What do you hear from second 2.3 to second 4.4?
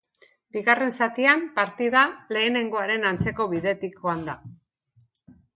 lehenengoaren antzeko bidetik joan da.